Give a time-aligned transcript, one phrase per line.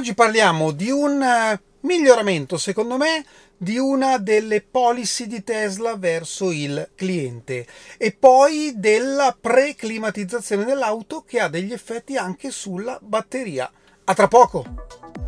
[0.00, 3.22] Oggi parliamo di un eh, miglioramento, secondo me,
[3.54, 7.66] di una delle policy di Tesla verso il cliente
[7.98, 13.70] e poi della preclimatizzazione dell'auto che ha degli effetti anche sulla batteria.
[14.04, 15.19] A tra poco!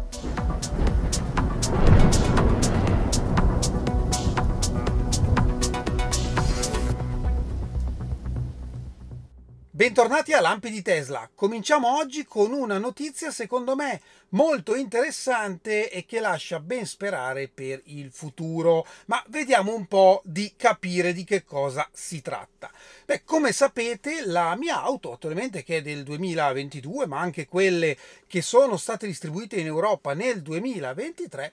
[9.93, 11.29] Bentornati a Lampi di Tesla.
[11.35, 14.01] Cominciamo oggi con una notizia secondo me
[14.31, 20.55] molto interessante e che lascia ben sperare per il futuro, ma vediamo un po' di
[20.57, 22.71] capire di che cosa si tratta.
[23.05, 27.95] Beh, come sapete, la mia auto attualmente che è del 2022, ma anche quelle
[28.27, 31.53] che sono state distribuite in Europa nel 2023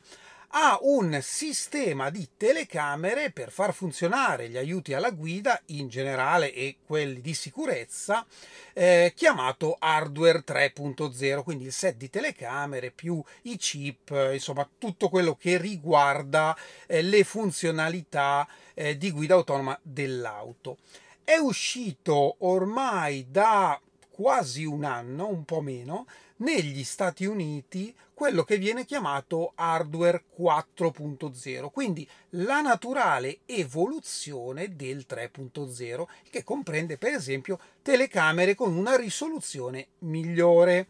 [0.52, 6.78] ha un sistema di telecamere per far funzionare gli aiuti alla guida in generale e
[6.86, 8.26] quelli di sicurezza
[8.74, 15.36] eh, chiamato hardware 3.0 quindi il set di telecamere più i chip insomma tutto quello
[15.36, 20.78] che riguarda eh, le funzionalità eh, di guida autonoma dell'auto.
[21.24, 26.08] È uscito ormai da quasi un anno un po' meno
[26.40, 36.06] negli Stati Uniti quello che viene chiamato hardware 4.0, quindi la naturale evoluzione del 3.0,
[36.30, 40.88] che comprende per esempio telecamere con una risoluzione migliore.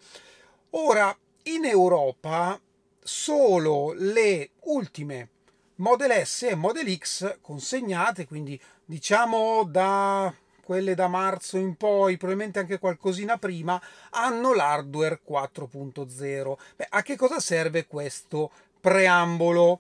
[0.72, 2.60] Ora, in Europa
[3.00, 5.30] solo le ultime
[5.76, 10.34] Model S e Model X consegnate, quindi diciamo da
[10.70, 13.82] quelle da marzo in poi, probabilmente anche qualcosina prima,
[14.12, 16.58] hanno l'hardware 4.0.
[16.76, 19.80] Beh, a che cosa serve questo preambolo?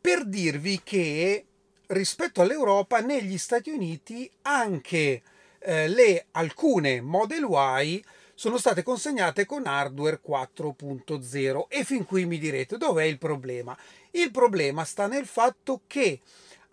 [0.00, 1.44] Per dirvi che
[1.88, 5.20] rispetto all'Europa, negli Stati Uniti anche
[5.58, 8.02] eh, le alcune Model Y
[8.34, 13.76] sono state consegnate con hardware 4.0 e fin qui mi direte dov'è il problema?
[14.12, 16.20] Il problema sta nel fatto che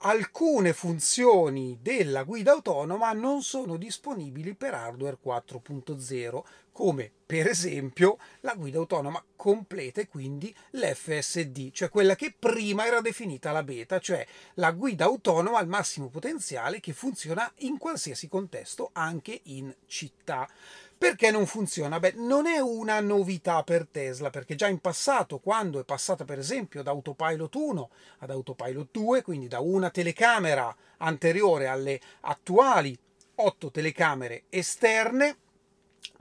[0.01, 6.41] alcune funzioni della guida autonoma non sono disponibili per hardware 4.0
[6.71, 13.01] come per esempio la guida autonoma completa e quindi l'FSD, cioè quella che prima era
[13.01, 14.25] definita la beta, cioè
[14.55, 20.47] la guida autonoma al massimo potenziale che funziona in qualsiasi contesto, anche in città.
[20.99, 21.97] Perché non funziona?
[21.97, 26.39] Beh, non è una novità per Tesla, perché già in passato, quando è passata per
[26.39, 32.99] esempio da Autopilot 1 ad Autopilot 2, quindi da una telecamera anteriore alle attuali
[33.35, 35.37] 8 telecamere esterne,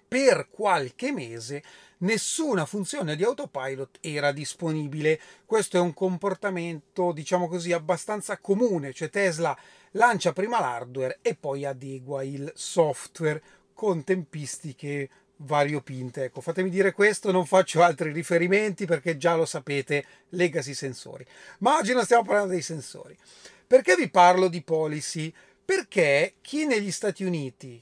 [0.06, 1.62] per qualche mese
[1.98, 5.20] nessuna funzione di autopilot era disponibile.
[5.44, 9.58] Questo è un comportamento, diciamo così, abbastanza comune, cioè Tesla
[9.92, 13.42] lancia prima l'hardware e poi adegua il software
[13.78, 16.24] con tempistiche variopinte.
[16.24, 21.24] Ecco, fatemi dire questo, non faccio altri riferimenti perché già lo sapete, legacy sensori.
[21.60, 23.16] Ma oggi non stiamo parlando dei sensori.
[23.64, 25.32] Perché vi parlo di policy?
[25.64, 27.80] Perché chi negli Stati Uniti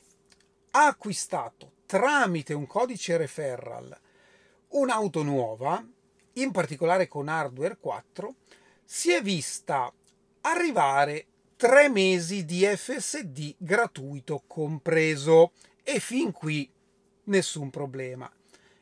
[0.72, 3.98] ha acquistato tramite un codice referral
[4.72, 5.82] un'auto nuova,
[6.34, 8.34] in particolare con hardware 4,
[8.84, 9.90] si è vista
[10.42, 11.24] arrivare
[11.56, 15.52] tre mesi di FSD gratuito compreso
[15.88, 16.68] e fin qui
[17.24, 18.28] nessun problema.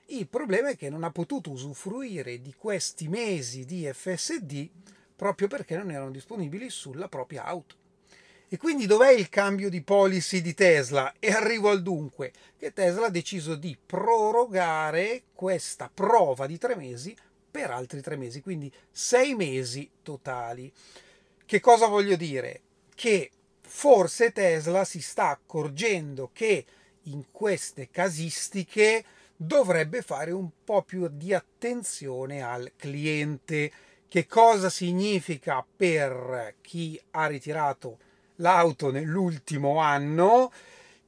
[0.06, 4.70] Il problema è che non ha potuto usufruire di questi mesi di FSD
[5.14, 7.76] proprio perché non erano disponibili sulla propria auto.
[8.48, 11.12] E quindi dov'è il cambio di policy di Tesla?
[11.18, 17.14] E arrivo al dunque, che Tesla ha deciso di prorogare questa prova di tre mesi
[17.50, 20.72] per altri tre mesi, quindi sei mesi totali.
[21.44, 22.62] Che cosa voglio dire?
[22.94, 26.64] Che forse Tesla si sta accorgendo che
[27.04, 29.04] in queste casistiche
[29.36, 33.70] dovrebbe fare un po' più di attenzione al cliente.
[34.08, 37.98] Che cosa significa per chi ha ritirato
[38.36, 40.52] l'auto nell'ultimo anno,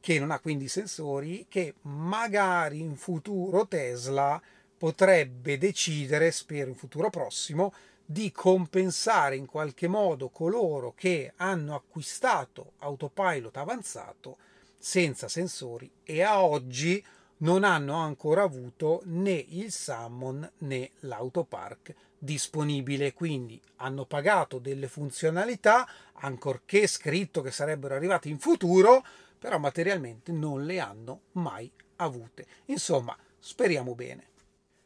[0.00, 4.40] che non ha quindi sensori, che magari in futuro Tesla
[4.76, 7.72] potrebbe decidere, spero in futuro prossimo,
[8.04, 14.36] di compensare in qualche modo coloro che hanno acquistato autopilot avanzato
[14.78, 17.04] senza sensori e a oggi
[17.38, 25.86] non hanno ancora avuto né il Summon né l'Autopark disponibile, quindi hanno pagato delle funzionalità,
[26.14, 29.04] ancorché scritto che sarebbero arrivate in futuro,
[29.38, 32.46] però materialmente non le hanno mai avute.
[32.66, 34.28] Insomma, speriamo bene.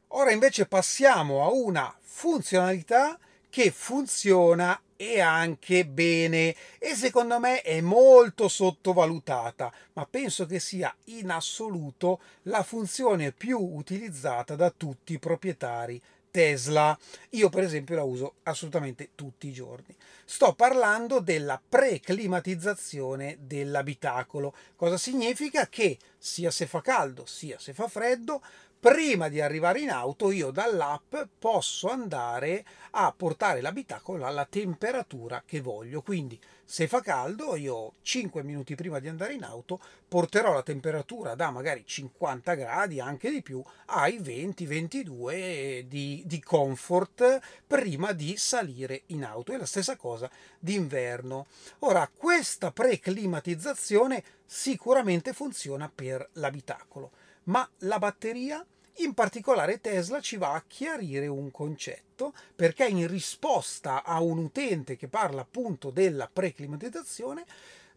[0.09, 7.81] Ora invece passiamo a una funzionalità che funziona e anche bene e secondo me è
[7.81, 15.19] molto sottovalutata, ma penso che sia in assoluto la funzione più utilizzata da tutti i
[15.19, 15.99] proprietari
[16.31, 16.97] Tesla.
[17.31, 19.97] Io per esempio la uso assolutamente tutti i giorni.
[20.27, 24.55] Sto parlando della preclimatizzazione dell'abitacolo.
[24.77, 25.67] Cosa significa?
[25.67, 28.43] Che sia se fa caldo sia se fa freddo,
[28.81, 35.61] prima di arrivare in auto io dall'app posso andare a portare l'abitacolo alla temperatura che
[35.61, 36.01] voglio.
[36.01, 41.35] Quindi se fa caldo io 5 minuti prima di andare in auto porterò la temperatura
[41.35, 49.03] da magari 50 gradi, anche di più, ai 20-22 di, di comfort prima di salire
[49.07, 49.53] in auto.
[49.53, 51.47] E la stessa cosa d'inverno.
[51.81, 57.13] Ora, questa preclimatizzazione sicuramente funziona per l'abitacolo
[57.45, 64.03] ma la batteria in particolare Tesla ci va a chiarire un concetto perché in risposta
[64.03, 67.45] a un utente che parla appunto della preclimatizzazione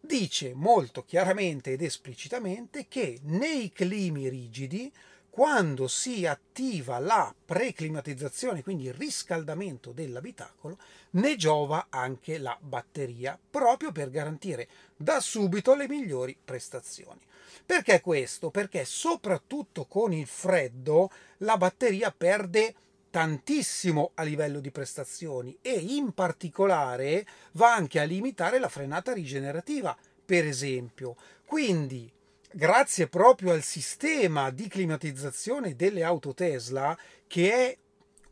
[0.00, 4.92] dice molto chiaramente ed esplicitamente che nei climi rigidi
[5.34, 10.78] quando si attiva la preclimatizzazione, quindi il riscaldamento dell'abitacolo,
[11.10, 17.18] ne giova anche la batteria, proprio per garantire da subito le migliori prestazioni.
[17.66, 18.50] Perché questo?
[18.50, 22.72] Perché soprattutto con il freddo la batteria perde
[23.10, 29.96] tantissimo a livello di prestazioni e in particolare va anche a limitare la frenata rigenerativa,
[30.24, 31.16] per esempio.
[31.44, 32.08] Quindi,
[32.54, 36.96] grazie proprio al sistema di climatizzazione delle auto Tesla,
[37.26, 37.78] che è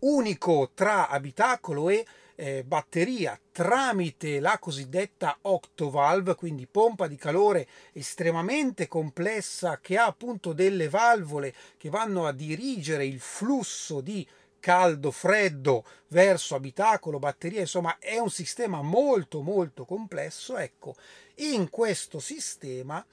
[0.00, 8.86] unico tra abitacolo e eh, batteria tramite la cosiddetta octovalve, quindi pompa di calore estremamente
[8.86, 14.26] complessa che ha appunto delle valvole che vanno a dirigere il flusso di
[14.60, 20.56] caldo, freddo verso abitacolo, batteria, insomma è un sistema molto molto complesso.
[20.56, 20.94] Ecco,
[21.36, 23.04] in questo sistema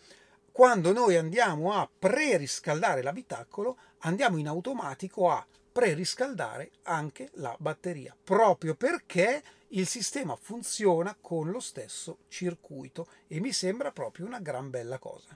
[0.59, 8.75] quando noi andiamo a preriscaldare l'abitacolo, andiamo in automatico a preriscaldare anche la batteria, proprio
[8.75, 14.99] perché il sistema funziona con lo stesso circuito e mi sembra proprio una gran bella
[14.99, 15.29] cosa.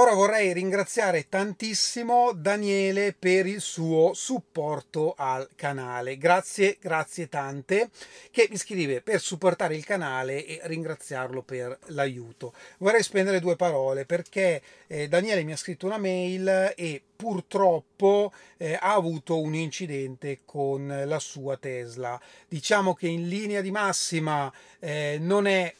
[0.00, 6.16] Ora vorrei ringraziare tantissimo Daniele per il suo supporto al canale.
[6.16, 7.90] Grazie, grazie tante
[8.30, 12.52] che mi scrive per supportare il canale e ringraziarlo per l'aiuto.
[12.78, 18.74] Vorrei spendere due parole perché eh, Daniele mi ha scritto una mail e purtroppo eh,
[18.74, 22.20] ha avuto un incidente con la sua Tesla.
[22.46, 25.74] Diciamo che in linea di massima eh, non è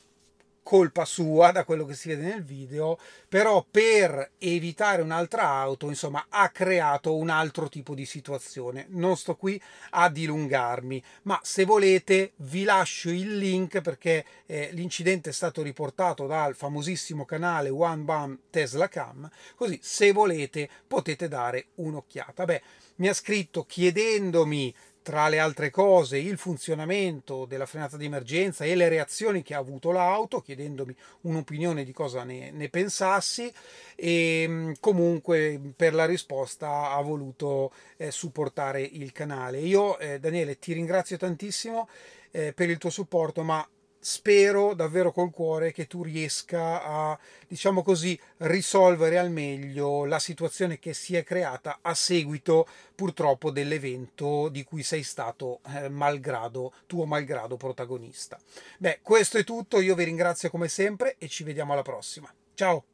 [0.68, 6.26] colpa sua da quello che si vede nel video, però per evitare un'altra auto, insomma,
[6.28, 8.84] ha creato un altro tipo di situazione.
[8.90, 9.58] Non sto qui
[9.92, 16.26] a dilungarmi, ma se volete vi lascio il link perché eh, l'incidente è stato riportato
[16.26, 22.44] dal famosissimo canale One Bam Tesla Cam, così se volete potete dare un'occhiata.
[22.44, 22.62] Beh,
[22.96, 28.74] mi ha scritto chiedendomi tra le altre cose il funzionamento della frenata di emergenza e
[28.74, 33.52] le reazioni che ha avuto l'auto, chiedendomi un'opinione di cosa ne, ne pensassi
[33.94, 39.58] e mm, comunque per la risposta ha voluto eh, supportare il canale.
[39.58, 41.88] Io eh, Daniele ti ringrazio tantissimo
[42.30, 43.66] eh, per il tuo supporto, ma
[44.00, 50.78] spero davvero col cuore che tu riesca a, diciamo così, risolvere al meglio la situazione
[50.78, 57.04] che si è creata a seguito purtroppo dell'evento di cui sei stato eh, malgrado, tuo
[57.04, 58.38] malgrado protagonista.
[58.78, 62.32] Beh, questo è tutto, io vi ringrazio come sempre e ci vediamo alla prossima.
[62.54, 62.84] Ciao!